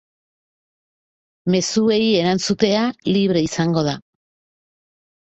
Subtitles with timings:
[1.55, 2.81] Mezuei erantzutea
[3.19, 3.95] libre izango da.